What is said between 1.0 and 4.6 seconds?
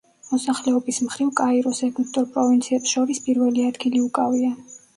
მხრივ კაიროს ეგვიპტურ პროვინციებს შორის პირველი ადგილი უკავია.